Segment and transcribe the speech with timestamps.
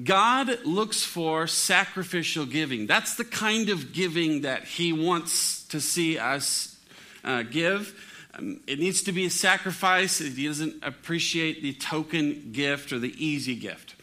[0.03, 2.85] God looks for sacrificial giving.
[2.85, 6.76] That's the kind of giving that He wants to see us
[7.23, 7.95] uh, give.
[8.38, 10.20] Um, it needs to be a sacrifice.
[10.20, 13.96] He doesn't appreciate the token gift or the easy gift.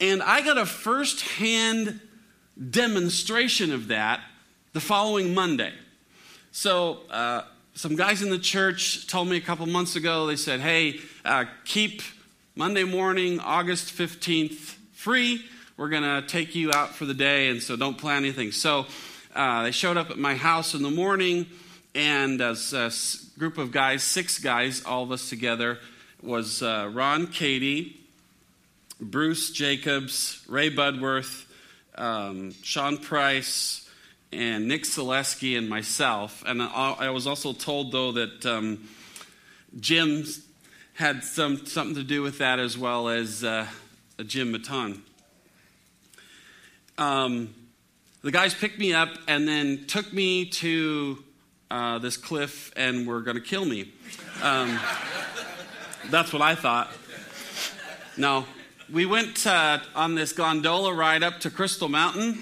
[0.00, 2.00] And I got a firsthand
[2.70, 4.20] demonstration of that
[4.72, 5.72] the following Monday.
[6.52, 7.42] So, uh,
[7.74, 11.44] some guys in the church told me a couple months ago, they said, hey, uh,
[11.64, 12.02] keep
[12.56, 15.44] Monday morning, August 15th, free.
[15.76, 18.50] We're going to take you out for the day, and so don't plan anything.
[18.50, 18.86] So,
[19.34, 21.46] uh, they showed up at my house in the morning,
[21.94, 22.90] and as a
[23.38, 25.78] group of guys, six guys, all of us together,
[26.22, 28.00] was uh, Ron Cady,
[29.00, 31.44] Bruce Jacobs, Ray Budworth,
[31.94, 33.88] um, Sean Price,
[34.32, 36.42] and Nick Selesky, and myself.
[36.46, 38.88] And I was also told, though, that um,
[39.78, 40.24] Jim
[40.94, 43.66] had some, something to do with that as well as uh,
[44.26, 45.00] Jim Maton.
[46.98, 47.54] Um,
[48.22, 51.22] the guys picked me up and then took me to
[51.70, 53.92] uh, this cliff and were going to kill me.
[54.42, 54.78] Um,
[56.10, 56.90] that's what I thought.
[58.16, 58.46] No,
[58.92, 62.38] we went uh, on this gondola ride up to Crystal Mountain.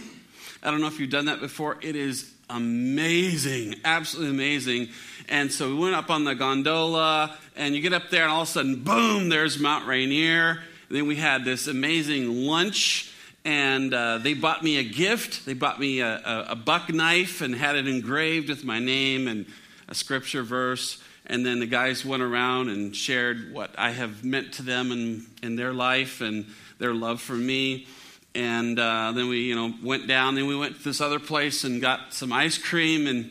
[0.62, 1.78] I don't know if you've done that before.
[1.82, 4.88] It is amazing, absolutely amazing.
[5.28, 8.42] And so we went up on the gondola, and you get up there, and all
[8.42, 10.62] of a sudden, boom, there's Mount Rainier.
[10.88, 13.12] And then we had this amazing lunch
[13.46, 15.46] and uh, they bought me a gift.
[15.46, 19.28] They bought me a, a, a, buck knife and had it engraved with my name
[19.28, 19.46] and
[19.86, 21.00] a scripture verse.
[21.26, 25.26] And then the guys went around and shared what I have meant to them in,
[25.44, 26.46] in their life and
[26.80, 27.86] their love for me.
[28.34, 30.34] And uh, then we, you know, went down.
[30.34, 33.06] Then we went to this other place and got some ice cream.
[33.06, 33.30] And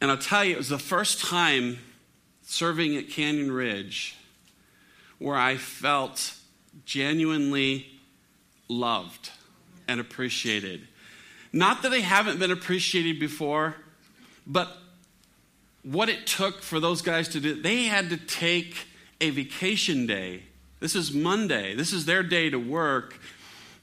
[0.00, 1.78] and I'll tell you, it was the first time
[2.40, 4.16] serving at Canyon Ridge
[5.18, 6.38] where I felt
[6.84, 7.86] genuinely
[8.68, 9.30] loved
[9.88, 10.86] and appreciated.
[11.52, 13.76] Not that they haven't been appreciated before,
[14.46, 14.76] but
[15.82, 18.76] what it took for those guys to do, they had to take
[19.20, 20.42] a vacation day.
[20.80, 23.18] This is Monday, this is their day to work.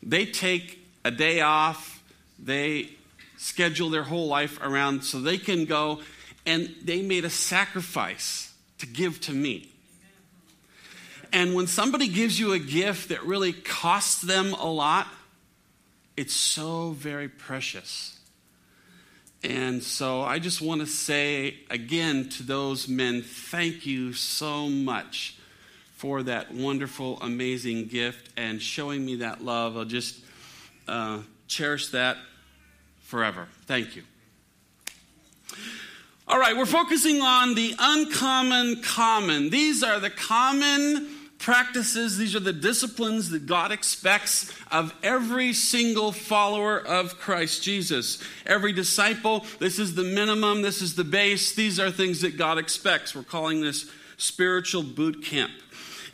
[0.01, 2.03] They take a day off,
[2.37, 2.89] they
[3.37, 6.01] schedule their whole life around so they can go,
[6.45, 9.68] and they made a sacrifice to give to me.
[11.31, 15.07] And when somebody gives you a gift that really costs them a lot,
[16.17, 18.19] it's so very precious.
[19.43, 25.35] And so I just want to say again to those men, thank you so much
[25.95, 29.77] for that wonderful, amazing gift and showing me that love.
[29.77, 30.19] I'll just
[30.87, 32.17] uh, cherish that
[33.01, 33.47] forever.
[33.65, 34.03] Thank you.
[36.27, 39.49] All right, we're focusing on the uncommon common.
[39.49, 41.07] These are the common
[41.39, 48.21] practices, these are the disciplines that God expects of every single follower of Christ Jesus.
[48.45, 52.57] Every disciple, this is the minimum, this is the base, these are things that God
[52.57, 53.15] expects.
[53.15, 55.51] We're calling this spiritual boot camp.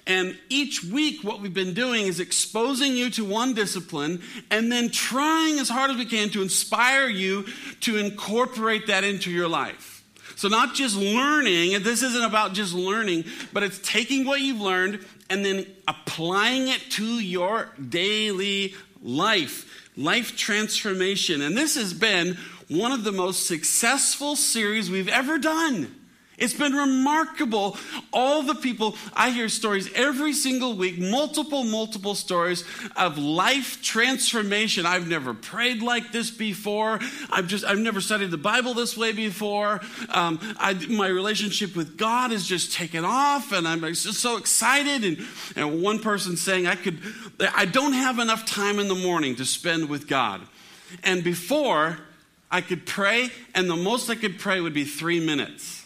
[0.08, 4.22] And each week, what we've been doing is exposing you to one discipline
[4.52, 7.46] and then trying as hard as we can to inspire you
[7.82, 9.95] to incorporate that into your life.
[10.36, 15.06] So, not just learning, this isn't about just learning, but it's taking what you've learned
[15.30, 21.42] and then applying it to your daily life, life transformation.
[21.42, 22.38] And this has been
[22.68, 25.94] one of the most successful series we've ever done.
[26.38, 27.78] It's been remarkable.
[28.12, 32.66] All the people, I hear stories every single week, multiple, multiple stories
[32.98, 34.86] of life transformation.
[34.86, 37.00] I've never prayed like this before.
[37.32, 39.80] I've just, I've never studied the Bible this way before.
[40.10, 45.06] Um, I, my relationship with God has just taken off, and I'm just so excited.
[45.06, 47.00] And, and one person saying, I could,
[47.56, 50.42] I don't have enough time in the morning to spend with God.
[51.04, 52.00] And before,
[52.52, 55.85] I could pray, and the most I could pray would be three minutes.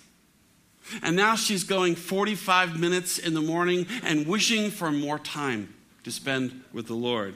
[1.01, 5.73] And now she's going 45 minutes in the morning and wishing for more time.
[6.03, 7.35] to spend with the Lord.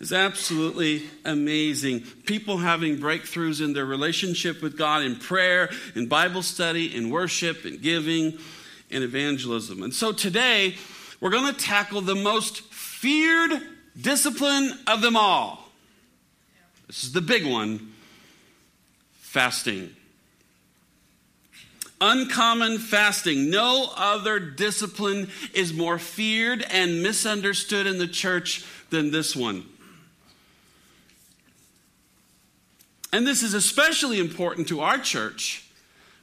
[0.00, 2.00] It's absolutely amazing.
[2.26, 7.64] People having breakthroughs in their relationship with God in prayer, in Bible study, in worship,
[7.64, 8.38] in giving,
[8.90, 9.82] in evangelism.
[9.82, 10.74] And so today,
[11.20, 13.62] we're going to tackle the most feared
[14.00, 15.70] discipline of them all.
[16.88, 17.92] This is the big one
[19.20, 19.94] fasting.
[22.04, 23.48] Uncommon fasting.
[23.48, 29.64] No other discipline is more feared and misunderstood in the church than this one.
[33.12, 35.64] And this is especially important to our church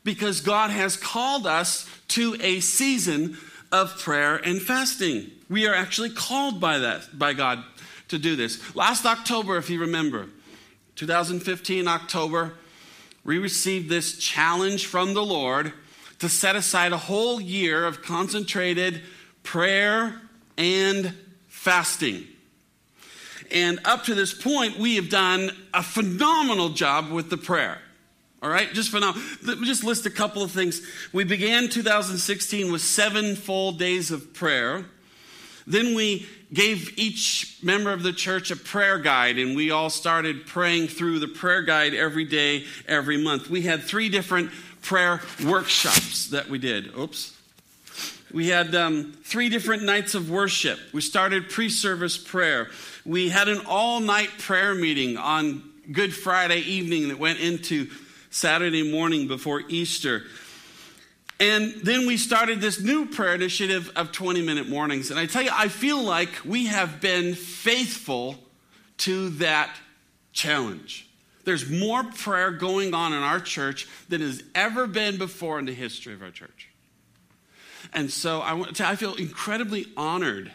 [0.03, 3.37] because God has called us to a season
[3.71, 5.31] of prayer and fasting.
[5.49, 7.63] We are actually called by that by God
[8.09, 8.75] to do this.
[8.75, 10.27] Last October, if you remember,
[10.95, 12.55] 2015 October,
[13.29, 15.71] we received this challenge from the Lord
[16.17, 19.03] to set aside a whole year of concentrated
[19.43, 20.19] prayer
[20.57, 21.13] and
[21.47, 22.23] fasting.
[23.51, 27.77] And up to this point, we have done a phenomenal job with the prayer.
[28.41, 30.81] All right, just for now, let me just list a couple of things.
[31.13, 34.85] We began 2016 with seven full days of prayer.
[35.67, 40.45] Then we gave each member of the church a prayer guide, and we all started
[40.45, 43.49] praying through the prayer guide every day, every month.
[43.49, 44.51] We had three different
[44.81, 46.97] prayer workshops that we did.
[46.97, 47.35] Oops.
[48.31, 50.79] We had um, three different nights of worship.
[50.93, 52.69] We started pre service prayer.
[53.05, 57.89] We had an all night prayer meeting on Good Friday evening that went into
[58.29, 60.23] Saturday morning before Easter.
[61.39, 65.09] And then we started this new prayer initiative of 20 minute mornings.
[65.09, 68.37] And I tell you, I feel like we have been faithful
[68.99, 69.73] to that
[70.33, 71.07] challenge.
[71.45, 75.73] There's more prayer going on in our church than has ever been before in the
[75.73, 76.69] history of our church.
[77.93, 80.51] And so I, want to, I feel incredibly honored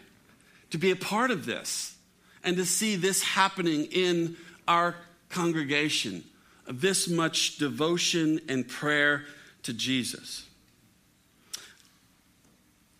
[0.70, 1.96] to be a part of this
[2.44, 4.36] and to see this happening in
[4.68, 4.94] our
[5.30, 6.24] congregation
[6.66, 9.24] this much devotion and prayer
[9.62, 10.46] to Jesus.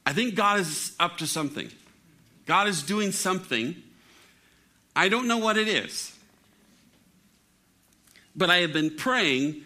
[0.06, 1.70] I think God is up to something.
[2.46, 3.74] God is doing something.
[4.94, 6.14] I don't know what it is.
[8.36, 9.62] But I have been praying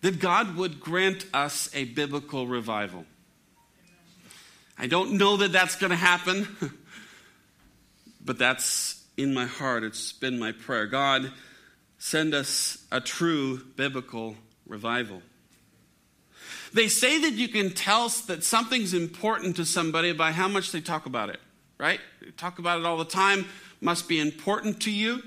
[0.00, 3.04] that God would grant us a biblical revival.
[4.78, 6.46] I don't know that that's going to happen,
[8.24, 9.82] but that's in my heart.
[9.82, 10.86] It's been my prayer.
[10.86, 11.32] God,
[11.98, 14.36] send us a true biblical
[14.66, 15.22] revival.
[16.72, 20.80] They say that you can tell that something's important to somebody by how much they
[20.80, 21.40] talk about it,
[21.78, 22.00] right?
[22.20, 23.46] They talk about it all the time,
[23.80, 25.22] must be important to you.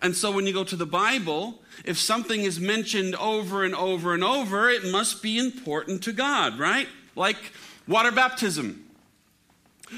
[0.00, 4.14] And so when you go to the Bible, if something is mentioned over and over
[4.14, 6.88] and over, it must be important to God, right?
[7.16, 7.52] Like
[7.86, 8.84] water baptism.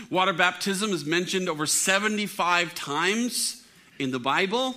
[0.08, 3.64] Water baptism is mentioned over 75 times
[3.98, 4.74] in the Bible.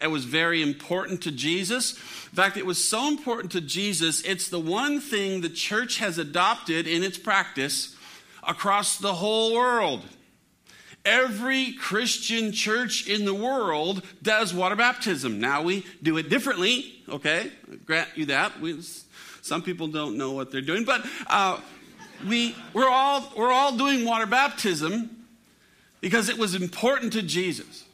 [0.00, 1.92] It was very important to Jesus.
[1.92, 6.18] In fact, it was so important to Jesus, it's the one thing the church has
[6.18, 7.96] adopted in its practice
[8.46, 10.04] across the whole world.
[11.04, 15.38] Every Christian church in the world does water baptism.
[15.40, 17.52] Now we do it differently, okay?
[17.84, 18.60] grant you that.
[18.60, 18.82] We,
[19.40, 21.60] some people don't know what they're doing, but uh,
[22.26, 25.24] we, we're, all, we're all doing water baptism
[26.00, 27.85] because it was important to Jesus.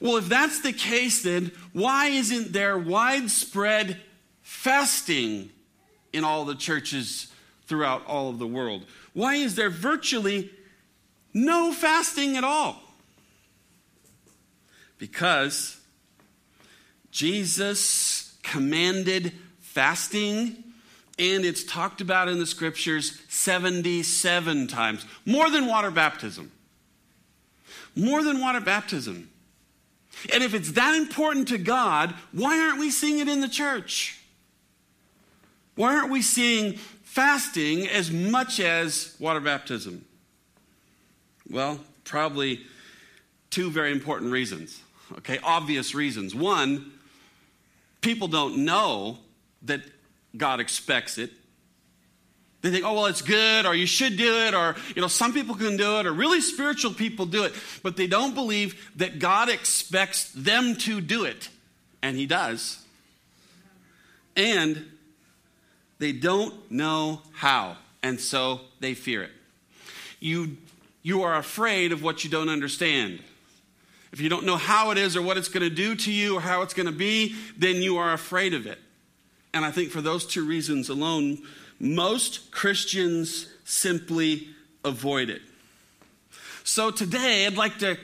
[0.00, 4.00] Well, if that's the case, then why isn't there widespread
[4.42, 5.50] fasting
[6.12, 7.28] in all the churches
[7.66, 8.84] throughout all of the world?
[9.12, 10.50] Why is there virtually
[11.32, 12.80] no fasting at all?
[14.98, 15.80] Because
[17.10, 20.64] Jesus commanded fasting,
[21.18, 26.50] and it's talked about in the scriptures 77 times, more than water baptism.
[27.96, 29.30] More than water baptism.
[30.32, 34.18] And if it's that important to God, why aren't we seeing it in the church?
[35.74, 40.04] Why aren't we seeing fasting as much as water baptism?
[41.50, 42.60] Well, probably
[43.50, 44.80] two very important reasons.
[45.18, 46.34] Okay, obvious reasons.
[46.34, 46.92] One,
[48.00, 49.18] people don't know
[49.62, 49.82] that
[50.36, 51.30] God expects it.
[52.64, 55.34] They think, oh, well, it's good, or you should do it, or, you know, some
[55.34, 57.52] people can do it, or really spiritual people do it,
[57.82, 61.50] but they don't believe that God expects them to do it.
[62.00, 62.82] And He does.
[64.34, 64.86] And
[65.98, 69.32] they don't know how, and so they fear it.
[70.18, 70.56] You,
[71.02, 73.20] you are afraid of what you don't understand.
[74.10, 76.38] If you don't know how it is, or what it's going to do to you,
[76.38, 78.78] or how it's going to be, then you are afraid of it.
[79.52, 81.42] And I think for those two reasons alone,
[81.84, 84.48] most Christians simply
[84.84, 85.42] avoid it.
[86.64, 87.98] So today, I'd like to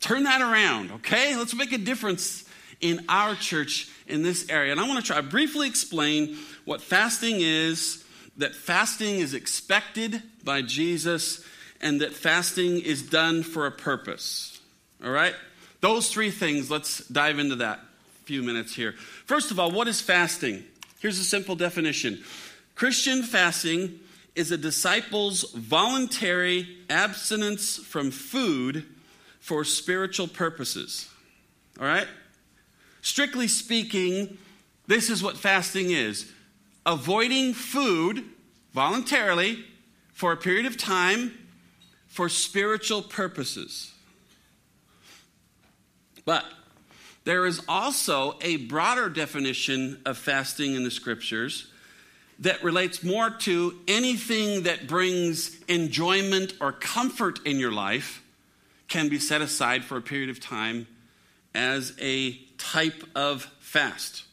[0.00, 1.36] turn that around, okay?
[1.36, 2.44] Let's make a difference
[2.80, 4.72] in our church in this area.
[4.72, 8.02] And I want to try to briefly explain what fasting is,
[8.38, 11.44] that fasting is expected by Jesus,
[11.80, 14.60] and that fasting is done for a purpose.
[15.04, 15.34] All right?
[15.80, 18.92] Those three things, let's dive into that a few minutes here.
[19.26, 20.64] First of all, what is fasting?
[21.00, 22.22] Here's a simple definition
[22.82, 24.00] Christian fasting
[24.34, 28.84] is a disciple's voluntary abstinence from food
[29.38, 31.08] for spiritual purposes.
[31.78, 32.08] All right?
[33.00, 34.36] Strictly speaking,
[34.88, 36.28] this is what fasting is
[36.84, 38.24] avoiding food
[38.72, 39.64] voluntarily
[40.12, 41.38] for a period of time
[42.08, 43.92] for spiritual purposes.
[46.24, 46.44] But
[47.22, 51.68] there is also a broader definition of fasting in the scriptures
[52.42, 58.22] that relates more to anything that brings enjoyment or comfort in your life
[58.88, 60.86] can be set aside for a period of time
[61.54, 64.24] as a type of fast.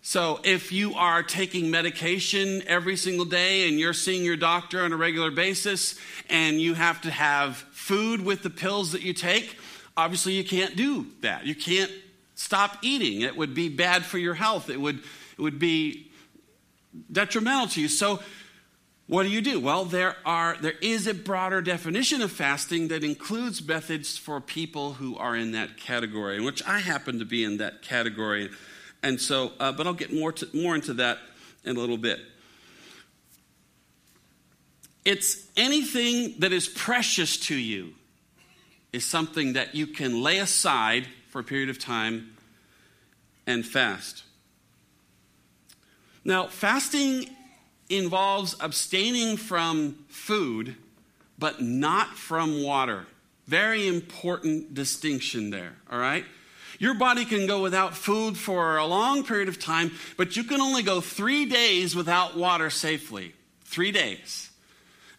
[0.00, 4.92] So, if you are taking medication every single day and you're seeing your doctor on
[4.92, 5.96] a regular basis
[6.30, 9.58] and you have to have food with the pills that you take,
[9.98, 11.44] obviously you can't do that.
[11.44, 11.92] You can't
[12.36, 13.20] stop eating.
[13.20, 14.70] It would be bad for your health.
[14.70, 16.07] It would, it would be
[17.10, 17.88] detrimental to you.
[17.88, 18.20] So,
[19.06, 19.58] what do you do?
[19.58, 24.92] Well, there are there is a broader definition of fasting that includes methods for people
[24.94, 28.50] who are in that category, in which I happen to be in that category,
[29.02, 29.52] and so.
[29.58, 31.18] Uh, but I'll get more to, more into that
[31.64, 32.20] in a little bit.
[35.04, 37.94] It's anything that is precious to you
[38.92, 42.36] is something that you can lay aside for a period of time
[43.46, 44.24] and fast.
[46.24, 47.28] Now, fasting
[47.88, 50.76] involves abstaining from food,
[51.38, 53.06] but not from water.
[53.46, 56.24] Very important distinction there, all right?
[56.78, 60.60] Your body can go without food for a long period of time, but you can
[60.60, 63.34] only go three days without water safely.
[63.64, 64.50] Three days.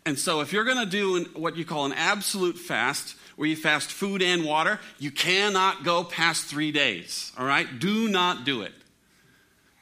[0.06, 3.56] And so, if you're going to do what you call an absolute fast, where you
[3.56, 7.80] fast food and water, you cannot go past three days, all right?
[7.80, 8.74] Do not do it.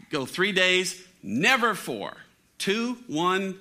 [0.09, 2.15] Go three days, never four.
[2.57, 3.60] Two, one,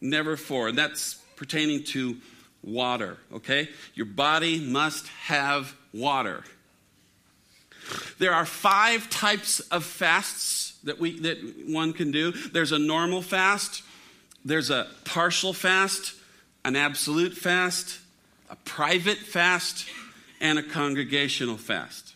[0.00, 0.68] never four.
[0.68, 2.16] And that's pertaining to
[2.62, 3.68] water, okay?
[3.94, 6.42] Your body must have water.
[8.18, 12.32] There are five types of fasts that we that one can do.
[12.32, 13.82] There's a normal fast,
[14.44, 16.14] there's a partial fast,
[16.64, 17.98] an absolute fast,
[18.50, 19.88] a private fast,
[20.40, 22.11] and a congregational fast.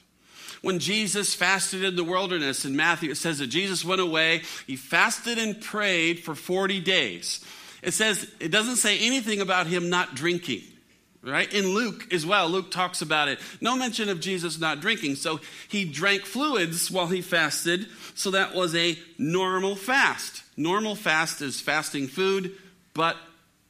[0.67, 4.75] When Jesus fasted in the wilderness in Matthew, it says that Jesus went away, he
[4.75, 7.39] fasted and prayed for 40 days.
[7.85, 10.63] It says, it doesn't say anything about him not drinking
[11.23, 11.53] right?
[11.53, 13.41] In Luke as well, Luke talks about it.
[13.61, 15.17] No mention of Jesus not drinking.
[15.17, 17.87] So he drank fluids while he fasted.
[18.15, 20.45] So that was a normal fast.
[20.57, 22.53] Normal fast is fasting food,
[22.95, 23.17] but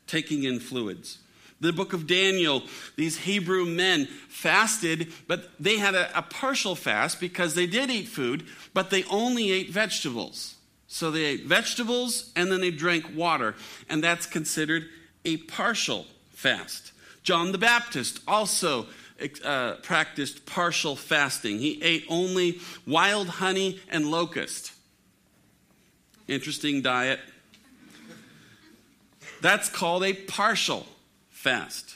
[0.07, 1.17] taking in fluids
[1.61, 2.63] the book of Daniel,
[2.97, 8.09] these Hebrew men fasted, but they had a, a, partial fast because they did eat
[8.09, 8.45] food,
[8.75, 10.57] but they only ate vegetables.
[10.87, 13.55] So they ate vegetables and then they drank water,
[13.89, 14.85] and that's considered
[15.25, 16.93] a partial fast.
[17.23, 18.87] John the Baptist also
[19.45, 21.59] uh, practiced partial fasting.
[21.59, 24.73] He ate only wild honey and locust.
[26.29, 27.21] Interesting diet.
[29.41, 30.87] That's called a partial
[31.47, 31.95] fast.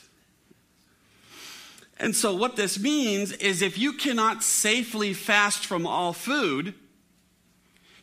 [1.98, 6.72] And so, what this means is if you cannot safely fast from all food,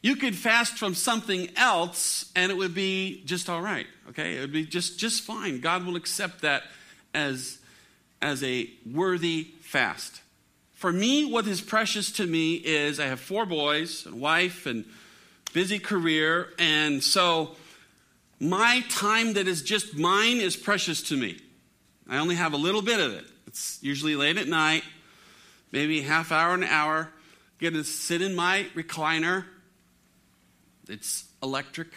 [0.01, 4.35] you could fast from something else and it would be just all right, okay?
[4.35, 5.61] It would be just, just fine.
[5.61, 6.63] God will accept that
[7.13, 7.59] as,
[8.21, 10.19] as a worthy fast.
[10.73, 14.83] For me, what is precious to me is I have four boys, a wife, and
[15.53, 17.55] busy career, and so
[18.39, 21.39] my time that is just mine is precious to me.
[22.07, 23.25] I only have a little bit of it.
[23.47, 24.83] It's usually late at night,
[25.71, 27.09] maybe half hour, an hour.
[27.09, 29.45] i Get to sit in my recliner.
[30.87, 31.87] It's electric.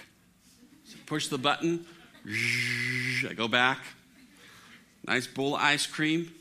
[0.84, 1.84] So push the button.
[3.28, 3.78] I go back.
[5.06, 6.32] Nice bowl of ice cream.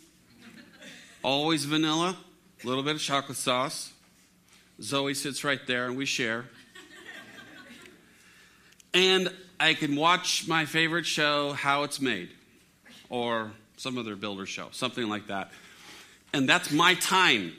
[1.24, 2.18] Always vanilla.
[2.63, 3.91] A little bit of chocolate sauce.
[4.82, 6.46] Zoe sits right there and we share.
[8.94, 12.30] And I can watch my favorite show, How It's Made,
[13.10, 15.51] or some other builder show, something like that.
[16.34, 17.54] And that's my time.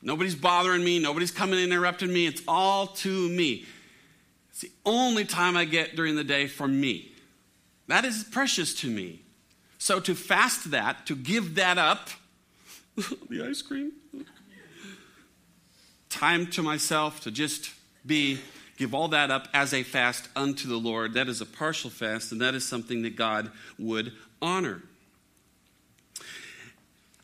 [0.00, 2.26] Nobody's bothering me, nobody's coming and interrupting me.
[2.26, 3.64] It's all to me.
[4.50, 7.10] It's the only time I get during the day for me.
[7.88, 9.20] That is precious to me.
[9.78, 12.10] So to fast that, to give that up,
[13.28, 13.92] the ice cream,
[16.08, 17.70] time to myself to just
[18.06, 18.38] be,
[18.76, 22.32] give all that up as a fast unto the Lord, that is a partial fast,
[22.32, 24.82] and that is something that God would honor.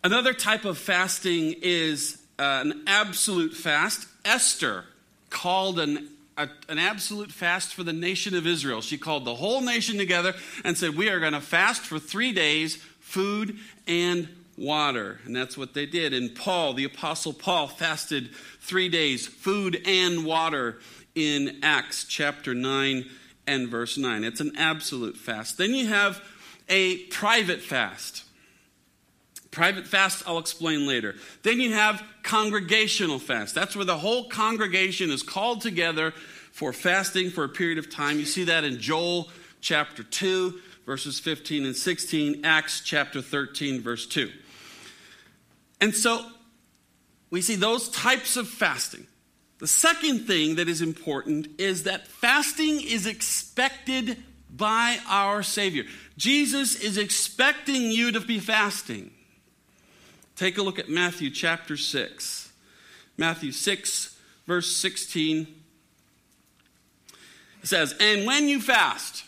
[0.02, 4.06] Another type of fasting is uh, an absolute fast.
[4.24, 4.84] Esther
[5.28, 8.80] called an, a, an absolute fast for the nation of Israel.
[8.80, 12.32] She called the whole nation together and said, We are going to fast for three
[12.32, 15.18] days, food and water.
[15.24, 16.14] And that's what they did.
[16.14, 18.30] And Paul, the Apostle Paul, fasted
[18.60, 20.78] three days, food and water,
[21.20, 23.04] in Acts chapter 9
[23.46, 24.24] and verse 9.
[24.24, 25.58] It's an absolute fast.
[25.58, 26.22] Then you have
[26.68, 28.24] a private fast.
[29.50, 31.16] Private fast, I'll explain later.
[31.42, 33.54] Then you have congregational fast.
[33.54, 36.12] That's where the whole congregation is called together
[36.52, 38.18] for fasting for a period of time.
[38.18, 39.28] You see that in Joel
[39.60, 44.30] chapter 2, verses 15 and 16, Acts chapter 13, verse 2.
[45.80, 46.24] And so
[47.30, 49.06] we see those types of fasting.
[49.60, 54.16] The second thing that is important is that fasting is expected
[54.50, 55.84] by our Savior.
[56.16, 59.10] Jesus is expecting you to be fasting.
[60.34, 62.50] Take a look at Matthew chapter 6.
[63.18, 65.46] Matthew 6, verse 16.
[67.62, 69.24] It says, And when you fast,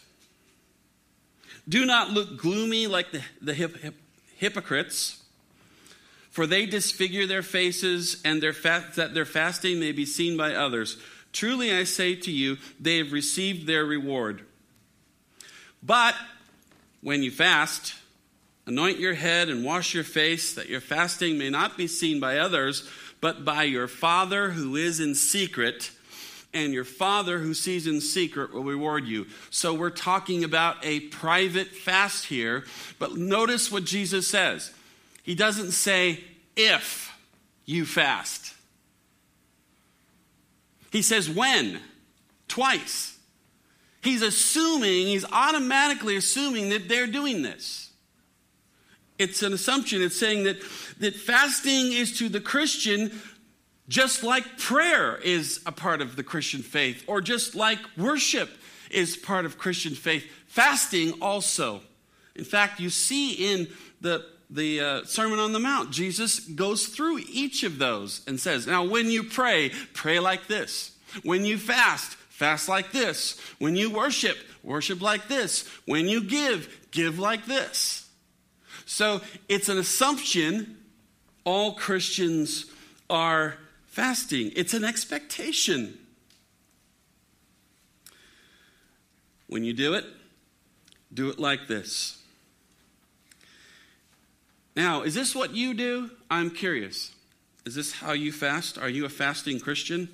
[1.68, 3.96] do not look gloomy like the, the hip, hip,
[4.36, 5.21] hypocrites,
[6.32, 10.98] for they disfigure their faces, and their that their fasting may be seen by others.
[11.32, 14.44] Truly I say to you, they have received their reward.
[15.82, 16.16] But
[17.00, 17.94] when you fast,
[18.66, 22.38] Anoint your head and wash your face, that your fasting may not be seen by
[22.38, 22.88] others,
[23.20, 25.90] but by your Father who is in secret.
[26.54, 29.26] And your Father who sees in secret will reward you.
[29.50, 32.64] So we're talking about a private fast here.
[32.98, 34.72] But notice what Jesus says.
[35.22, 36.22] He doesn't say,
[36.56, 37.16] if
[37.64, 38.54] you fast.
[40.90, 41.80] He says, when?
[42.48, 43.18] Twice.
[44.02, 47.92] He's assuming, he's automatically assuming that they're doing this
[49.22, 50.02] it's an assumption.
[50.02, 50.60] It's saying that,
[50.98, 53.12] that fasting is to the Christian
[53.88, 58.48] just like prayer is a part of the Christian faith, or just like worship
[58.90, 60.24] is part of Christian faith.
[60.46, 61.82] Fasting also.
[62.34, 63.68] In fact, you see in
[64.00, 68.66] the the uh, Sermon on the Mount, Jesus goes through each of those and says,
[68.66, 70.96] Now, when you pray, pray like this.
[71.22, 73.38] When you fast, fast like this.
[73.58, 75.66] When you worship, worship like this.
[75.86, 78.08] When you give, give like this.
[78.84, 80.78] So it's an assumption
[81.44, 82.66] all Christians
[83.08, 85.98] are fasting, it's an expectation.
[89.48, 90.04] When you do it,
[91.12, 92.21] do it like this.
[94.74, 96.10] Now, is this what you do?
[96.30, 97.14] I'm curious.
[97.64, 98.78] Is this how you fast?
[98.78, 100.08] Are you a fasting Christian?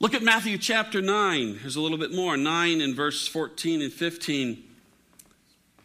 [0.00, 1.60] Look at Matthew chapter 9.
[1.62, 2.36] There's a little bit more.
[2.36, 4.62] 9 and verse 14 and 15.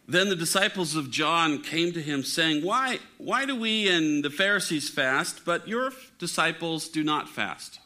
[0.08, 4.32] Then the disciples of John came to him, saying, Why, why do we and the
[4.32, 7.80] Pharisees fast, but your disciples do not fast?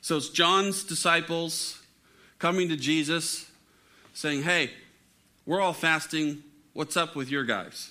[0.00, 1.80] So it's John's disciples
[2.40, 3.48] coming to Jesus,
[4.14, 4.72] saying, Hey,
[5.46, 6.42] we're all fasting.
[6.72, 7.90] What's up with your guys?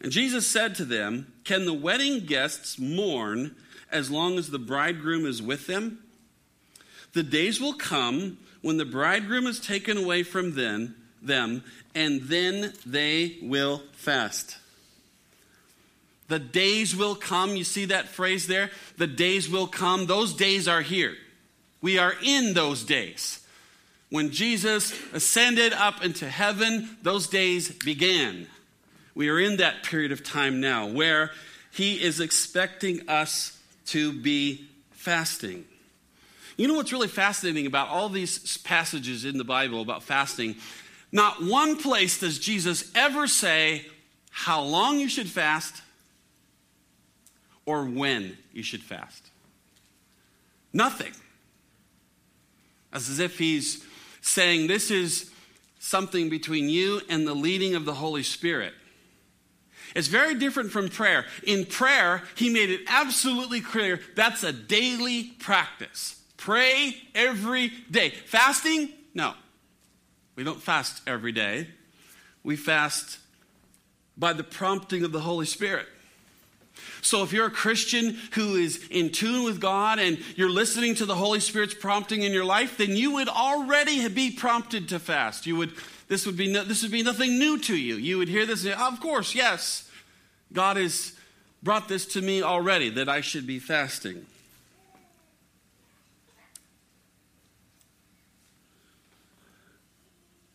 [0.00, 3.56] And Jesus said to them, Can the wedding guests mourn
[3.90, 5.98] as long as the bridegroom is with them?
[7.14, 12.72] The days will come when the bridegroom is taken away from them, them, and then
[12.86, 14.58] they will fast.
[16.28, 17.56] The days will come.
[17.56, 18.70] You see that phrase there?
[18.98, 20.06] The days will come.
[20.06, 21.14] Those days are here.
[21.80, 23.40] We are in those days.
[24.10, 28.46] When Jesus ascended up into heaven, those days began.
[29.14, 31.30] We are in that period of time now where
[31.70, 35.64] he is expecting us to be fasting.
[36.56, 40.56] You know what's really fascinating about all these passages in the Bible about fasting?
[41.12, 43.86] Not one place does Jesus ever say
[44.30, 45.82] how long you should fast
[47.66, 49.30] or when you should fast.
[50.72, 51.12] Nothing.
[52.92, 53.84] As if he's
[54.28, 55.30] saying this is
[55.78, 58.74] something between you and the leading of the Holy Spirit.
[59.94, 61.24] It's very different from prayer.
[61.44, 66.20] In prayer, he made it absolutely clear that's a daily practice.
[66.36, 68.10] Pray every day.
[68.10, 68.90] Fasting?
[69.14, 69.34] No.
[70.36, 71.68] We don't fast every day.
[72.44, 73.18] We fast
[74.16, 75.86] by the prompting of the Holy Spirit.
[77.00, 81.06] So, if you're a Christian who is in tune with God and you're listening to
[81.06, 85.46] the Holy Spirit's prompting in your life, then you would already be prompted to fast.
[85.46, 85.72] You would,
[86.08, 87.96] this would be no, this would be nothing new to you.
[87.96, 89.90] You would hear this, and, of course, yes,
[90.52, 91.12] God has
[91.62, 94.26] brought this to me already that I should be fasting.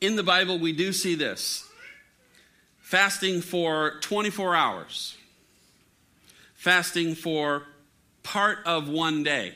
[0.01, 1.65] In the Bible, we do see this
[2.79, 5.17] fasting for 24 hours
[6.63, 7.63] fasting for
[8.23, 9.54] part of one day,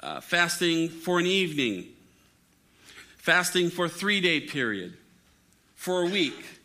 [0.00, 1.84] uh, fasting for an evening,
[3.16, 4.96] fasting for a three day period,
[5.74, 6.60] for a week,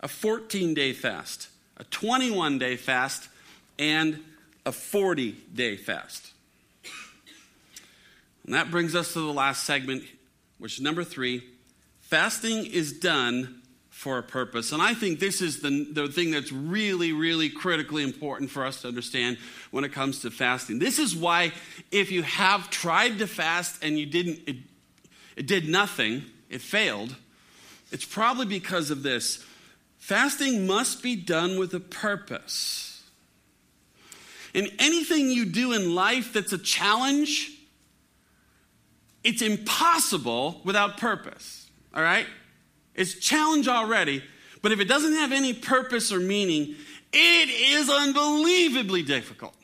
[0.00, 3.30] a 14 day fast, a 21 day fast,
[3.78, 4.22] and
[4.66, 6.32] a 40 day fast.
[8.44, 10.04] And that brings us to the last segment,
[10.58, 11.42] which is number three.
[12.02, 13.57] Fasting is done
[13.98, 14.70] for a purpose.
[14.70, 18.82] And I think this is the, the thing that's really, really critically important for us
[18.82, 19.38] to understand
[19.72, 20.78] when it comes to fasting.
[20.78, 21.52] This is why,
[21.90, 24.56] if you have tried to fast and you didn't, it,
[25.34, 27.16] it did nothing, it failed,
[27.90, 29.44] it's probably because of this.
[29.96, 33.02] Fasting must be done with a purpose.
[34.54, 37.50] And anything you do in life that's a challenge,
[39.24, 41.68] it's impossible without purpose.
[41.92, 42.28] All right?
[42.98, 44.24] It's challenge already,
[44.60, 46.74] but if it doesn't have any purpose or meaning,
[47.12, 49.54] it is unbelievably difficult.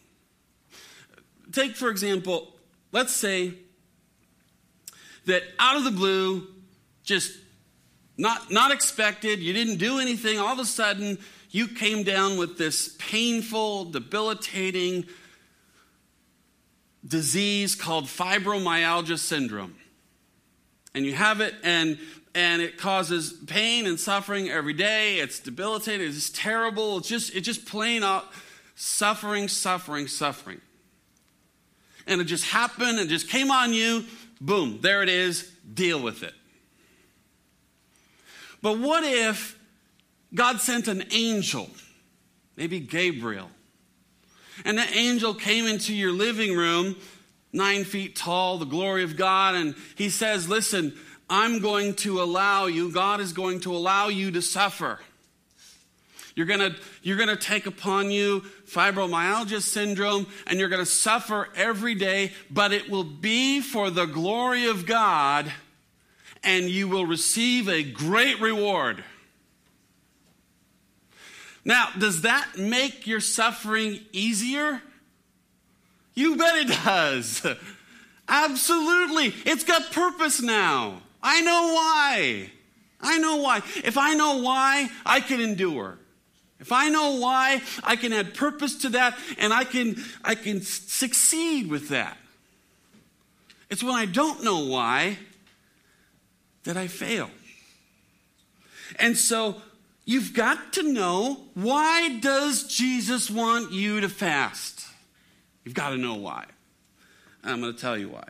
[1.50, 2.54] Take, for example,
[2.92, 3.54] let's say
[5.26, 6.46] that out of the blue,
[7.02, 7.32] just
[8.16, 11.18] not, not expected, you didn't do anything, all of a sudden
[11.50, 15.06] you came down with this painful, debilitating
[17.04, 19.74] disease called fibromyalgia syndrome.
[20.94, 21.98] And you have it, and
[22.34, 25.18] and it causes pain and suffering every day.
[25.18, 26.08] It's debilitating.
[26.08, 26.98] It's terrible.
[26.98, 28.26] It's just, it's just plain out
[28.74, 30.60] suffering, suffering, suffering.
[32.06, 34.04] And it just happened and just came on you.
[34.40, 35.50] Boom, there it is.
[35.72, 36.34] Deal with it.
[38.60, 39.58] But what if
[40.34, 41.68] God sent an angel,
[42.56, 43.50] maybe Gabriel,
[44.64, 46.96] and the angel came into your living room,
[47.52, 50.96] nine feet tall, the glory of God, and he says, Listen,
[51.28, 54.98] I'm going to allow you, God is going to allow you to suffer.
[56.34, 61.94] You're going you're to take upon you fibromyalgia syndrome and you're going to suffer every
[61.94, 65.52] day, but it will be for the glory of God
[66.42, 69.02] and you will receive a great reward.
[71.64, 74.82] Now, does that make your suffering easier?
[76.14, 77.46] You bet it does.
[78.28, 79.32] Absolutely.
[79.46, 81.00] It's got purpose now.
[81.24, 82.50] I know why.
[83.00, 83.62] I know why.
[83.82, 85.98] If I know why, I can endure.
[86.60, 90.60] If I know why, I can add purpose to that and I can I can
[90.62, 92.16] succeed with that.
[93.70, 95.18] It's when I don't know why
[96.64, 97.30] that I fail.
[98.98, 99.60] And so
[100.04, 104.86] you've got to know why does Jesus want you to fast?
[105.64, 106.44] You've got to know why.
[107.42, 108.28] I'm going to tell you why.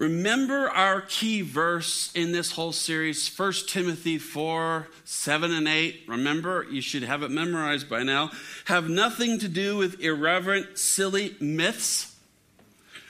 [0.00, 6.04] Remember our key verse in this whole series, 1 Timothy 4 7 and 8.
[6.08, 8.30] Remember, you should have it memorized by now.
[8.64, 12.16] Have nothing to do with irreverent, silly myths.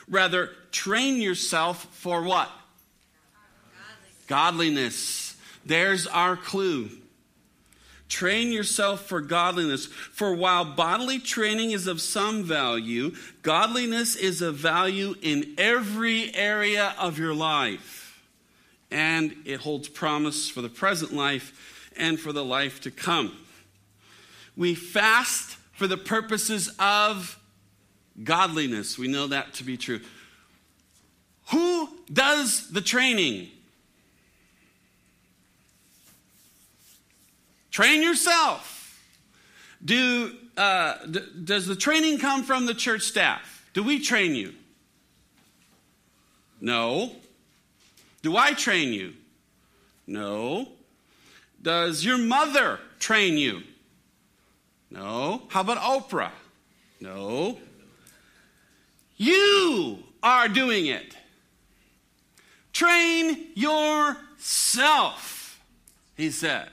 [0.09, 2.51] Rather, train yourself for what?
[4.27, 4.27] Godliness.
[4.27, 5.37] Godliness.
[5.65, 6.91] There's our clue.
[8.11, 9.87] Train yourself for godliness.
[9.87, 16.93] For while bodily training is of some value, godliness is of value in every area
[16.99, 18.21] of your life.
[18.91, 23.37] And it holds promise for the present life and for the life to come.
[24.57, 27.39] We fast for the purposes of
[28.25, 28.99] godliness.
[28.99, 30.01] We know that to be true.
[31.53, 33.51] Who does the training?
[37.71, 38.77] Train yourself.
[39.85, 43.69] Do, uh, d- does the training come from the church staff?
[43.73, 44.55] Do we train you?
[46.61, 47.13] No.
[48.23, 49.15] Do I train you?
[50.07, 50.69] No.
[51.63, 53.63] Does your mother train you?
[54.91, 55.43] No.
[55.49, 56.33] How about Oprah?
[57.01, 57.59] No.
[59.17, 61.17] You are doing it.
[62.73, 64.21] Train yourself,
[66.17, 66.69] he said.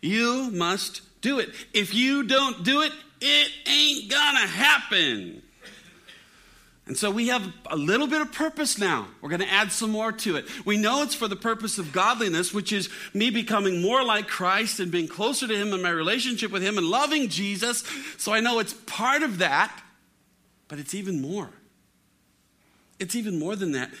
[0.00, 1.50] You must do it.
[1.72, 5.42] If you don't do it, it ain't gonna happen.
[6.90, 9.06] And so we have a little bit of purpose now.
[9.20, 10.48] We're going to add some more to it.
[10.66, 14.80] We know it's for the purpose of godliness, which is me becoming more like Christ
[14.80, 17.84] and being closer to Him in my relationship with Him and loving Jesus.
[18.18, 19.72] So I know it's part of that,
[20.66, 21.50] but it's even more.
[22.98, 23.92] It's even more than that.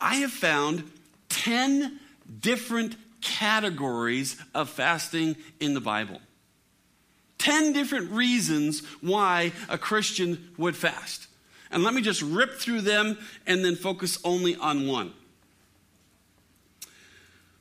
[0.00, 0.90] I have found
[1.28, 2.00] 10
[2.40, 6.20] different categories of fasting in the Bible.
[7.38, 11.28] 10 different reasons why a Christian would fast.
[11.70, 15.12] And let me just rip through them and then focus only on one.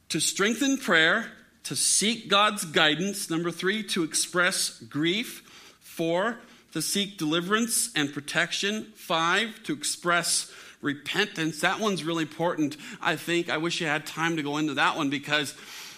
[0.10, 1.32] To strengthen prayer,
[1.64, 3.30] to seek God's guidance.
[3.30, 5.44] Number three, to express grief.
[5.82, 6.40] Four,
[6.72, 8.94] to seek deliverance and protection.
[8.96, 11.62] Five, to express repentance.
[11.62, 13.50] That one's really important, I think.
[13.50, 15.56] I wish you had time to go into that one because,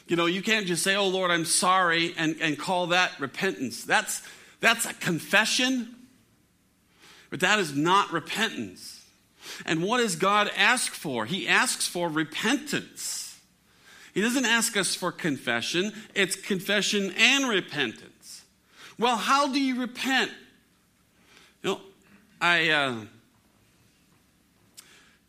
[0.08, 3.84] you know, you can't just say, oh, Lord, I'm sorry, and, and call that repentance.
[3.84, 4.22] That's,
[4.60, 5.96] that's a confession
[7.30, 9.06] but that is not repentance.
[9.66, 11.26] And what does God ask for?
[11.26, 13.40] He asks for repentance.
[14.14, 18.44] He doesn't ask us for confession, it's confession and repentance.
[18.98, 20.32] Well, how do you repent?
[21.64, 21.82] You know,
[22.42, 22.96] I uh,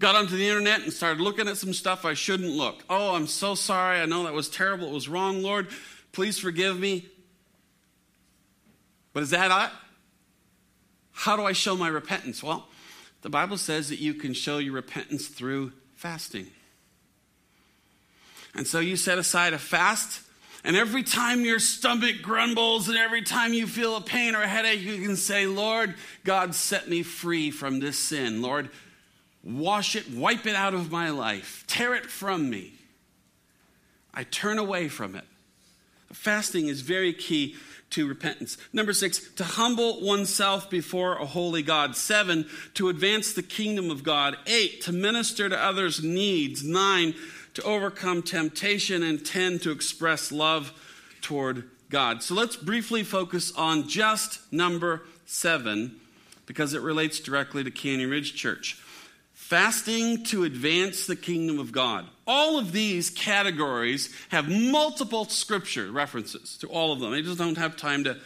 [0.00, 2.82] got onto the internet and started looking at some stuff I shouldn't look.
[2.90, 4.00] Oh, I'm so sorry.
[4.00, 4.88] I know that was terrible.
[4.88, 5.68] It was wrong, Lord.
[6.10, 7.06] Please forgive me.
[9.12, 9.70] But is that it?
[11.12, 12.42] How do I show my repentance?
[12.42, 12.66] Well,
[13.20, 16.46] the Bible says that you can show your repentance through fasting.
[18.54, 20.22] And so you set aside a fast,
[20.64, 24.48] and every time your stomach grumbles and every time you feel a pain or a
[24.48, 28.40] headache, you can say, Lord, God, set me free from this sin.
[28.40, 28.70] Lord,
[29.42, 32.72] wash it, wipe it out of my life, tear it from me.
[34.12, 35.24] I turn away from it.
[36.12, 37.54] Fasting is very key
[37.90, 38.56] to repentance.
[38.72, 41.96] Number six, to humble oneself before a holy God.
[41.96, 44.36] Seven, to advance the kingdom of God.
[44.46, 46.64] Eight, to minister to others' needs.
[46.64, 47.14] Nine,
[47.54, 49.02] to overcome temptation.
[49.02, 50.72] And ten, to express love
[51.20, 52.22] toward God.
[52.22, 55.96] So let's briefly focus on just number seven
[56.46, 58.79] because it relates directly to Canyon Ridge Church.
[59.50, 62.06] Fasting to advance the kingdom of God.
[62.24, 67.12] All of these categories have multiple scripture references to all of them.
[67.12, 68.16] I just don't have time to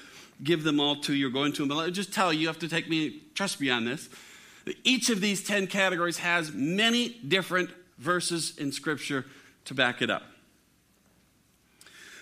[0.43, 2.47] give them all to you or go into them, but me just tell you, you
[2.49, 4.11] have to take me, trust me on this.
[4.85, 9.25] Each of these 10 categories has many different verses in scripture
[9.65, 10.25] to back it up.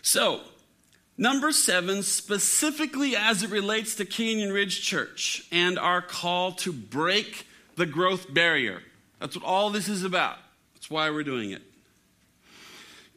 [0.03, 0.43] So,
[1.19, 7.49] number seven, specifically as it relates to Canyon Ridge Church and our call to break
[7.75, 8.81] the growth barrier.
[9.23, 10.37] That's what all this is about.
[10.75, 11.63] That's why we're doing it.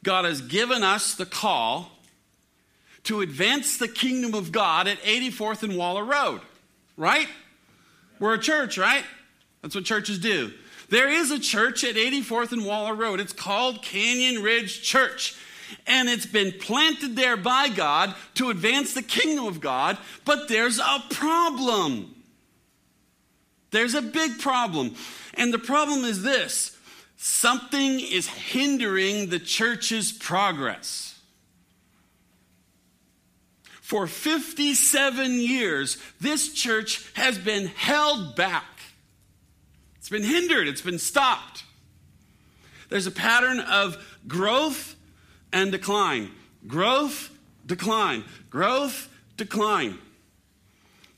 [0.04, 1.90] God has given us the call
[3.06, 6.42] to advance the kingdom of God at 84th and Waller Road,
[6.96, 7.28] right?
[8.20, 9.04] We're a church, right?
[9.64, 10.54] That's what churches do.
[10.90, 13.20] There is a church at 84th and Waller Road.
[13.20, 15.36] It's called Canyon Ridge Church.
[15.88, 20.78] And it's been planted there by God to advance the kingdom of God, but there's
[20.78, 22.15] a problem.
[23.72, 24.96] There's a big problem.
[25.34, 26.78] And the problem is this
[27.18, 31.20] something is hindering the church's progress.
[33.82, 38.64] For 57 years, this church has been held back.
[39.98, 41.64] It's been hindered, it's been stopped.
[42.90, 43.98] There's a pattern of
[44.28, 44.96] growth
[45.52, 46.32] and decline.
[46.68, 47.32] Growth,
[47.66, 48.24] decline.
[48.50, 49.98] Growth, decline.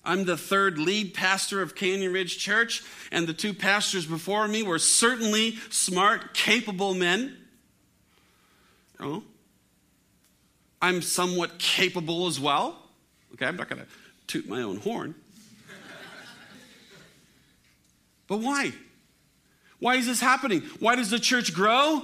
[0.08, 4.64] I'm the third lead pastor of Canyon Ridge Church, and the two pastors before me
[4.64, 7.36] were certainly smart, capable men.
[9.02, 9.24] You
[10.82, 12.82] I'm somewhat capable as well.
[13.34, 13.88] Okay, I'm not going to
[14.28, 15.14] toot my own horn.
[18.28, 18.72] but why?
[19.80, 20.62] Why is this happening?
[20.80, 22.04] Why does the church grow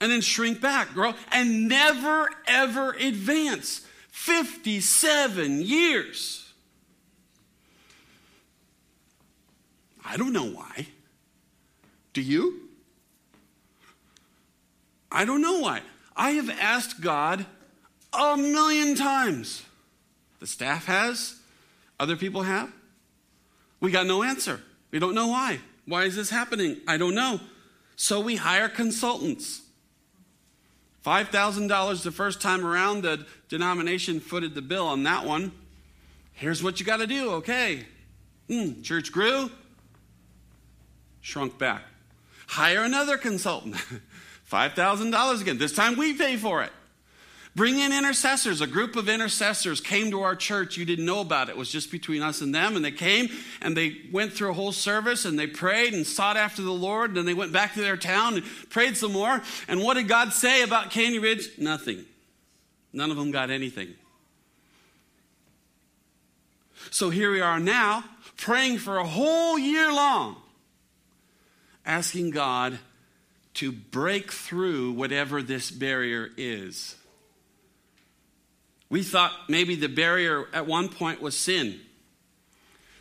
[0.00, 3.84] and then shrink back, grow and never ever advance?
[4.12, 6.43] 57 years.
[10.04, 10.86] I don't know why.
[12.12, 12.60] Do you?
[15.10, 15.82] I don't know why.
[16.16, 17.46] I have asked God
[18.12, 19.64] a million times.
[20.40, 21.36] The staff has,
[21.98, 22.70] other people have.
[23.80, 24.60] We got no answer.
[24.90, 25.60] We don't know why.
[25.86, 26.78] Why is this happening?
[26.86, 27.40] I don't know.
[27.96, 29.62] So we hire consultants.
[31.04, 35.52] $5,000 the first time around, the denomination footed the bill on that one.
[36.32, 37.84] Here's what you got to do, okay.
[38.48, 39.50] Hmm, church grew,
[41.24, 41.82] shrunk back.
[42.46, 43.76] Hire another consultant.
[44.52, 45.58] $5,000 again.
[45.58, 46.70] This time we pay for it.
[47.56, 48.60] Bring in intercessors.
[48.60, 50.76] A group of intercessors came to our church.
[50.76, 51.52] You didn't know about it.
[51.52, 52.76] It was just between us and them.
[52.76, 53.28] And they came
[53.62, 57.10] and they went through a whole service and they prayed and sought after the Lord.
[57.10, 59.40] And then they went back to their town and prayed some more.
[59.66, 61.48] And what did God say about Canyon Ridge?
[61.56, 62.04] Nothing.
[62.92, 63.94] None of them got anything.
[66.90, 68.04] So here we are now,
[68.36, 70.36] praying for a whole year long,
[71.86, 72.78] asking God
[73.54, 76.96] to break through whatever this barrier is.
[78.90, 81.80] We thought maybe the barrier at one point was sin.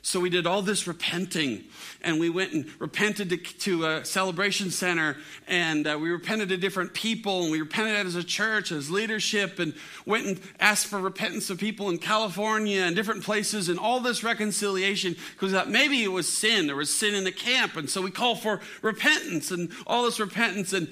[0.06, 1.64] So we did all this repenting,
[2.02, 5.16] and we went and repented to, to a celebration center,
[5.48, 9.60] and uh, we repented to different people, and we repented as a church, as leadership,
[9.60, 9.74] and
[10.06, 14.26] went and asked for repentance of people in California and different places, and all this
[14.26, 16.68] reconciliation because maybe it was sin.
[16.68, 20.20] There was sin in the camp, and so we call for repentance and all this
[20.20, 20.90] repentance, and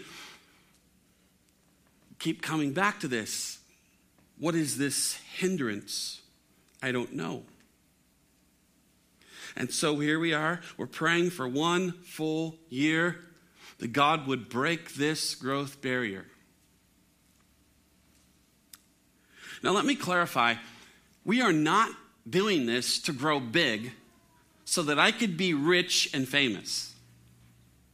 [2.17, 3.60] keep coming back to this.
[4.39, 6.21] What is this hindrance?
[6.82, 7.43] I don't know.
[9.55, 10.61] And so here we are.
[10.77, 13.19] We're praying for one full year
[13.79, 16.25] that God would break this growth barrier.
[19.63, 20.55] Now, let me clarify
[21.23, 21.91] we are not
[22.29, 23.91] doing this to grow big
[24.65, 26.93] so that I could be rich and famous.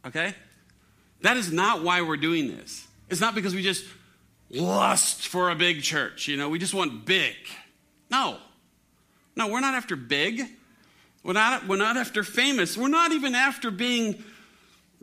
[0.05, 0.33] Okay?
[1.21, 2.87] That is not why we're doing this.
[3.09, 3.85] It's not because we just
[4.49, 6.27] lust for a big church.
[6.27, 7.35] You know, we just want big.
[8.09, 8.37] No.
[9.35, 10.43] No, we're not after big.
[11.27, 12.77] We're not, we're not after famous.
[12.77, 14.23] We're not even after being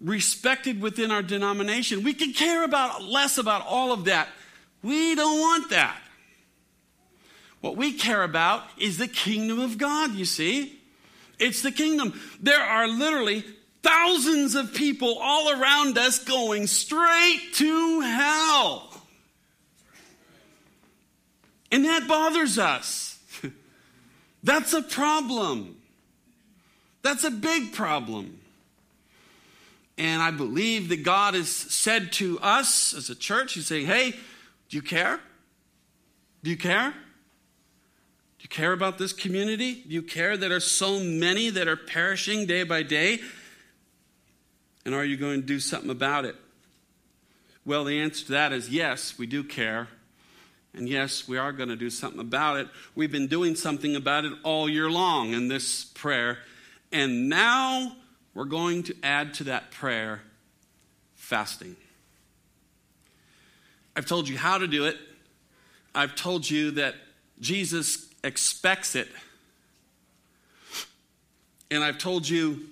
[0.00, 2.02] respected within our denomination.
[2.02, 4.28] We can care about less about all of that.
[4.82, 6.00] We don't want that.
[7.60, 10.80] What we care about is the kingdom of God, you see.
[11.38, 12.18] It's the kingdom.
[12.40, 13.44] There are literally
[13.82, 18.98] thousands of people all around us going straight to hell.
[21.70, 23.18] And that bothers us.
[24.42, 25.76] That's a problem.
[27.04, 28.40] That's a big problem.
[29.98, 34.12] And I believe that God has said to us as a church, He's saying, hey,
[34.70, 35.20] do you care?
[36.42, 36.90] Do you care?
[36.90, 39.74] Do you care about this community?
[39.86, 43.20] Do you care that there are so many that are perishing day by day?
[44.86, 46.36] And are you going to do something about it?
[47.66, 49.88] Well, the answer to that is yes, we do care.
[50.72, 52.68] And yes, we are going to do something about it.
[52.94, 56.38] We've been doing something about it all year long in this prayer
[56.94, 57.92] and now
[58.34, 60.22] we're going to add to that prayer
[61.16, 61.74] fasting.
[63.96, 64.96] I've told you how to do it.
[65.92, 66.94] I've told you that
[67.40, 69.08] Jesus expects it.
[71.68, 72.64] And I've told you,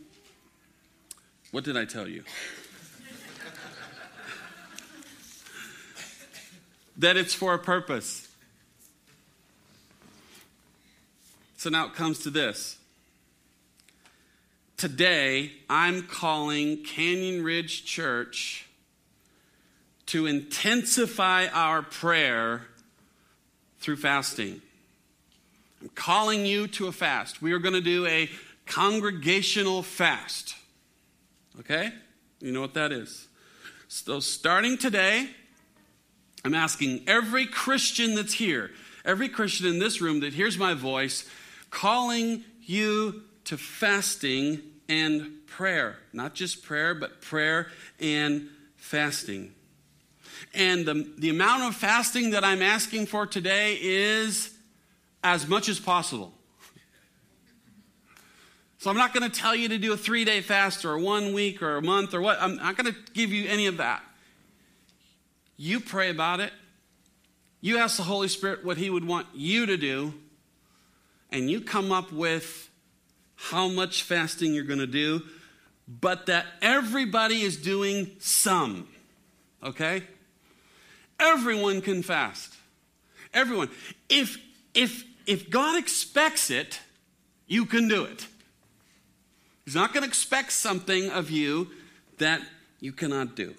[1.51, 2.23] what did I tell you?
[6.99, 8.29] that it's for a purpose.
[11.57, 12.79] So now it comes to this
[14.83, 18.67] today, I'm calling Canyon Ridge Church
[20.07, 22.63] to intensify our prayer
[23.79, 24.61] through fasting.
[25.81, 27.41] I'm calling you to a fast.
[27.41, 28.29] We are going to do a
[28.67, 30.57] congregational fast.
[31.61, 31.93] Okay?
[32.41, 33.29] You know what that is.
[33.87, 35.29] So, starting today,
[36.45, 38.73] I'm asking every Christian that's here,
[39.05, 41.25] every Christian in this room that hears my voice,
[41.71, 45.97] calling you to fasting and prayer.
[46.13, 49.55] Not just prayer, but prayer and fasting.
[50.53, 54.55] And the, the amount of fasting that I'm asking for today is
[55.25, 56.35] as much as possible.
[58.79, 61.33] So I'm not going to tell you to do a three day fast or one
[61.33, 62.37] week or a month or what.
[62.43, 64.03] I'm not going to give you any of that.
[65.57, 66.53] You pray about it.
[67.63, 70.13] You ask the Holy Spirit what He would want you to do.
[71.31, 72.69] And you come up with
[73.51, 75.21] how much fasting you're going to do,
[75.89, 78.87] but that everybody is doing some.
[79.63, 80.05] Okay?
[81.19, 82.55] Everyone can fast.
[83.35, 83.69] Everyone.
[84.09, 84.39] If
[84.75, 86.81] if if God expects it,
[87.47, 88.27] you can do it.
[89.65, 91.69] He's not going to expect something of you
[92.19, 92.43] that
[92.81, 93.55] you cannot do.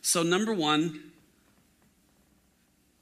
[0.00, 1.00] So number 1,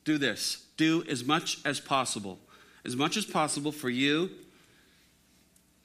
[0.05, 0.67] do this.
[0.77, 2.39] Do as much as possible.
[2.85, 4.31] As much as possible for you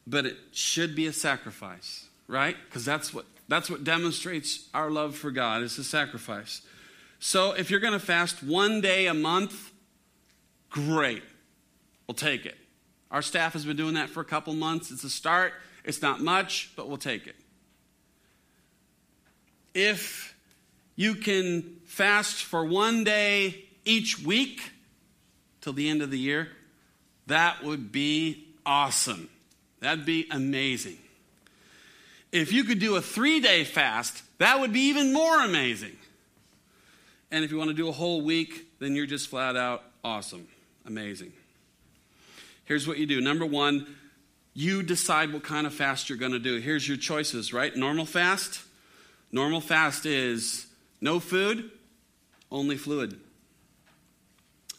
[0.07, 2.55] but it should be a sacrifice, right?
[2.67, 6.61] Because that's what that's what demonstrates our love for God is a sacrifice.
[7.19, 9.71] So if you're going to fast one day a month,
[10.69, 11.23] great.
[12.07, 12.57] We'll take it.
[13.11, 14.91] Our staff has been doing that for a couple months.
[14.91, 15.53] It's a start.
[15.83, 17.35] It's not much, but we'll take it.
[19.73, 20.35] If
[20.95, 24.71] you can fast for one day each week
[25.61, 26.49] till the end of the year,
[27.27, 29.29] that would be awesome.
[29.85, 30.97] That'd be amazing.
[32.31, 35.95] If you could do a three day fast, that would be even more amazing.
[37.29, 40.47] And if you want to do a whole week, then you're just flat out awesome.
[40.87, 41.33] Amazing.
[42.63, 43.21] Here's what you do.
[43.21, 43.85] Number one,
[44.55, 46.57] you decide what kind of fast you're going to do.
[46.57, 47.75] Here's your choices, right?
[47.75, 48.63] Normal fast.
[49.31, 50.65] Normal fast is
[50.99, 51.69] no food,
[52.51, 53.19] only fluid.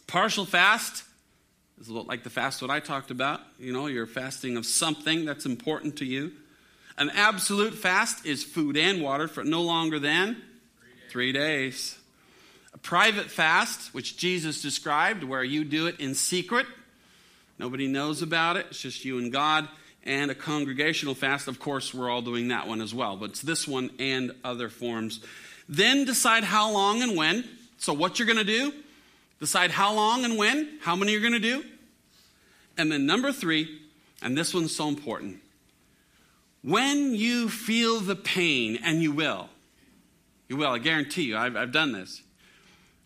[0.05, 1.05] Partial fast
[1.79, 3.41] is like the fast what I talked about.
[3.59, 6.31] You know, you're fasting of something that's important to you.
[6.97, 11.11] An absolute fast is food and water for no longer than three days.
[11.11, 11.97] Three days.
[12.73, 16.65] A private fast, which Jesus described, where you do it in secret.
[17.59, 18.67] Nobody knows about it.
[18.69, 19.67] It's just you and God.
[20.03, 23.17] And a congregational fast, of course, we're all doing that one as well.
[23.17, 25.19] But it's this one and other forms.
[25.67, 27.43] Then decide how long and when.
[27.77, 28.73] So, what you're going to do,
[29.39, 31.63] decide how long and when, how many you're going to do.
[32.77, 33.79] And then, number three,
[34.21, 35.39] and this one's so important
[36.63, 39.47] when you feel the pain, and you will,
[40.49, 42.21] you will, I guarantee you, I've, I've done this.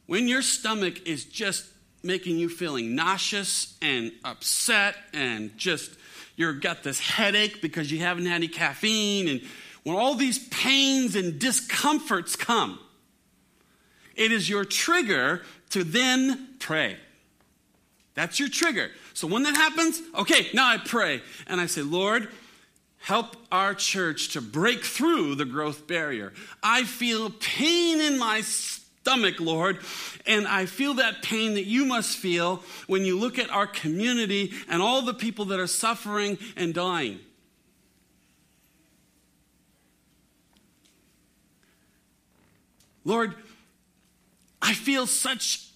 [0.07, 1.65] When your stomach is just
[2.03, 5.91] making you feeling nauseous and upset and just
[6.35, 9.41] you've got this headache because you haven't had any caffeine and
[9.83, 12.79] when all these pains and discomforts come
[14.15, 16.97] it is your trigger to then pray
[18.13, 22.27] that's your trigger so when that happens okay now i pray and i say lord
[22.99, 28.41] help our church to break through the growth barrier i feel pain in my
[29.01, 29.79] stomach, Lord.
[30.27, 34.53] And I feel that pain that you must feel when you look at our community
[34.69, 37.19] and all the people that are suffering and dying.
[43.03, 43.33] Lord,
[44.61, 45.67] I feel such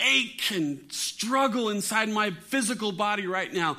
[0.00, 3.76] ache and struggle inside my physical body right now.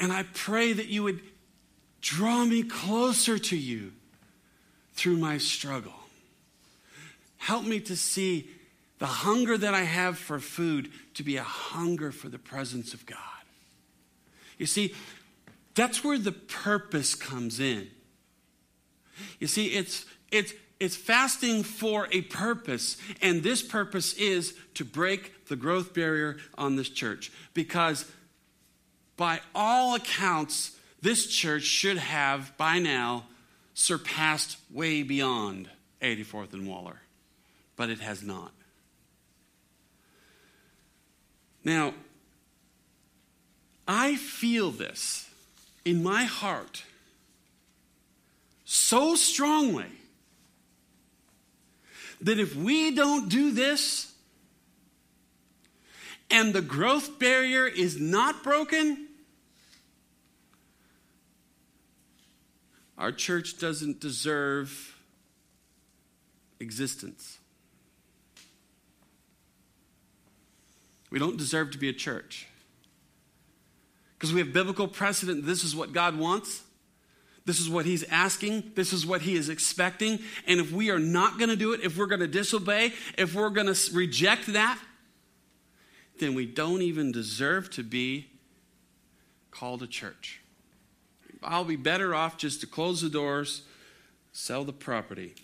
[0.00, 1.20] And I pray that you would
[2.00, 3.92] draw me closer to you
[4.94, 5.92] through my struggle.
[7.38, 8.48] Help me to see
[8.98, 13.06] the hunger that I have for food to be a hunger for the presence of
[13.06, 13.18] God.
[14.58, 14.94] You see,
[15.74, 17.88] that's where the purpose comes in.
[19.38, 25.46] You see, it's, it's, it's fasting for a purpose, and this purpose is to break
[25.48, 27.32] the growth barrier on this church.
[27.54, 28.10] Because
[29.16, 33.24] by all accounts, this church should have by now
[33.74, 35.68] surpassed way beyond
[36.02, 37.00] 84th and Waller
[37.76, 38.52] but it has not.
[41.62, 41.94] Now,
[43.86, 45.28] I feel this
[45.84, 46.82] in my heart
[48.64, 49.86] so strongly
[52.20, 54.12] that if we don't do this
[56.30, 59.06] and the growth barrier is not broken,
[62.98, 64.96] our church doesn't deserve
[66.58, 67.38] existence.
[71.10, 72.46] We don't deserve to be a church.
[74.18, 75.44] Because we have biblical precedent.
[75.44, 76.62] This is what God wants.
[77.46, 78.72] This is what He's asking.
[78.74, 80.18] This is what He is expecting.
[80.46, 83.34] And if we are not going to do it, if we're going to disobey, if
[83.34, 84.78] we're going to reject that,
[86.18, 88.26] then we don't even deserve to be
[89.50, 90.40] called a church.
[91.42, 93.62] I'll be better off just to close the doors,
[94.32, 95.34] sell the property.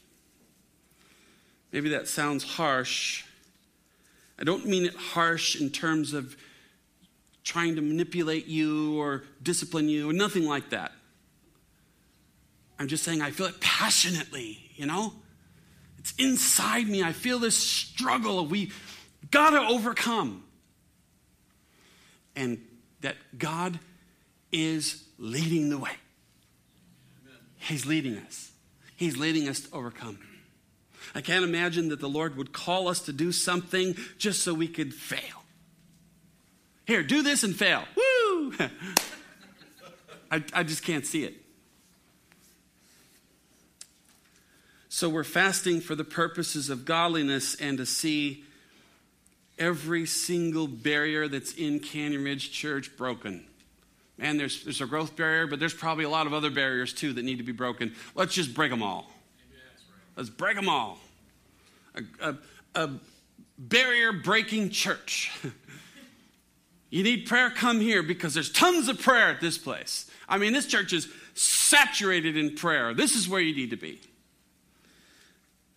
[1.71, 3.25] Maybe that sounds harsh,
[4.39, 6.37] I don't mean it harsh in terms of
[7.45, 10.93] trying to manipulate you or discipline you, or nothing like that.
[12.83, 15.13] I'm just saying I feel it passionately, you know?
[16.01, 17.01] It's inside me.
[17.01, 18.73] I feel this struggle we
[19.31, 20.43] got to overcome.
[22.35, 22.61] And
[23.03, 23.79] that God
[24.51, 25.93] is leading the way.
[27.59, 28.51] He's leading us.
[28.97, 30.19] He's leading us to overcome.
[31.15, 34.67] I can't imagine that the Lord would call us to do something just so we
[34.67, 35.45] could fail.
[36.85, 37.85] Here, do this and fail.
[37.95, 38.55] Woo!
[40.33, 41.42] I, I just can't see it.
[45.03, 48.45] So we're fasting for the purposes of godliness and to see
[49.59, 53.45] every single barrier that's in Canyon Ridge Church broken.
[54.17, 57.13] Man, there's, there's a growth barrier, but there's probably a lot of other barriers too
[57.15, 57.97] that need to be broken.
[58.15, 59.11] Let's just break them all.
[60.15, 61.01] Let's break them all.
[61.97, 62.37] A, a,
[62.77, 62.91] a
[63.59, 65.37] barrier breaking church.
[66.91, 70.09] you need prayer, come here because there's tons of prayer at this place.
[70.29, 72.95] I mean, this church is saturated in prayer.
[72.95, 73.99] This is where you need to be.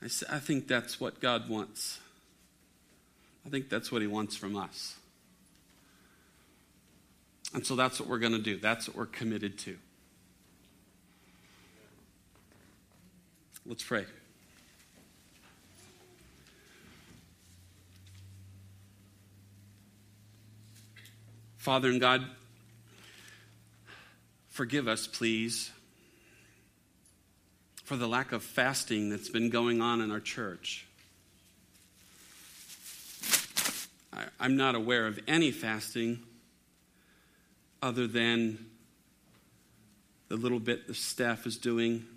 [0.06, 2.00] I, I think that's what God wants.
[3.46, 4.96] I think that's what he wants from us.
[7.54, 8.58] And so that's what we're going to do.
[8.58, 9.78] That's what we're committed to.
[13.66, 14.06] Let's pray.
[21.58, 22.24] Father and God,
[24.50, 25.72] forgive us, please,
[27.86, 30.88] for the lack of fasting that's been going on in our church.
[34.12, 36.24] I, am not aware of any fasting
[37.84, 38.66] other than
[40.30, 42.08] the little bit the staff is doing.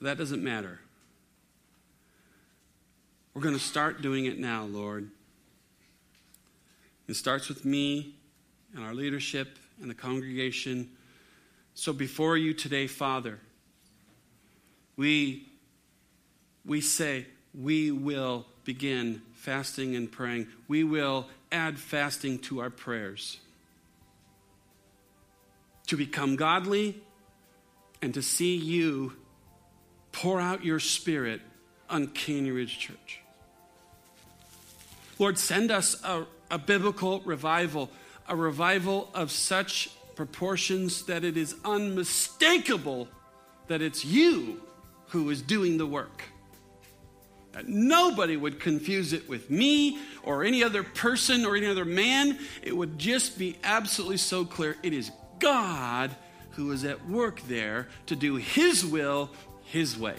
[0.00, 0.80] That doesn't matter.
[3.34, 5.08] We're going to start doing it now, Lord.
[7.06, 8.16] It starts with me
[8.74, 10.90] and our leadership and the congregation.
[11.74, 13.38] So before you today, Father,
[15.02, 15.48] we,
[16.64, 20.46] we say we will begin fasting and praying.
[20.68, 23.40] We will add fasting to our prayers
[25.88, 27.02] to become godly
[28.00, 29.14] and to see you
[30.12, 31.40] pour out your spirit
[31.90, 33.20] on Canyon Ridge Church.
[35.18, 37.90] Lord, send us a a biblical revival,
[38.28, 43.08] a revival of such proportions that it is unmistakable
[43.66, 44.60] that it's you
[45.12, 46.22] who is doing the work.
[47.66, 52.38] Nobody would confuse it with me or any other person or any other man.
[52.62, 54.76] It would just be absolutely so clear.
[54.82, 56.16] It is God
[56.52, 59.30] who is at work there to do His will
[59.64, 60.16] His way.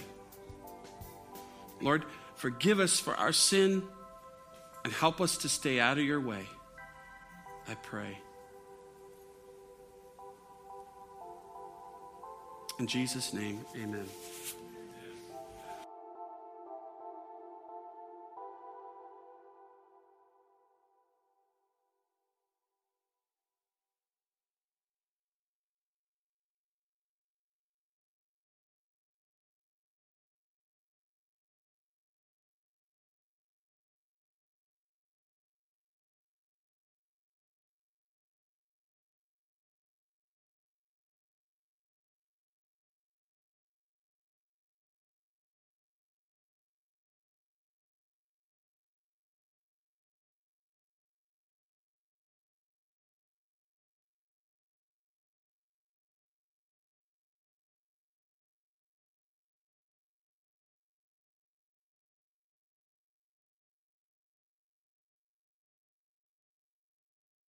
[1.82, 3.82] Lord, forgive us for our sin
[4.84, 6.46] and help us to stay out of your way.
[7.68, 8.20] I pray.
[12.80, 14.06] In Jesus' name, amen.